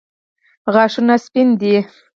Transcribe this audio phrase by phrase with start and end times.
[0.73, 1.75] غاښونه سپین دي.